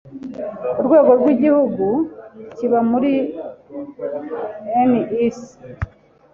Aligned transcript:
Ku 0.75 0.79
rwego 0.87 1.11
rw’Igihugu 1.19 1.85
kiba 2.55 2.79
muri 2.91 3.13
NIC 4.89 5.39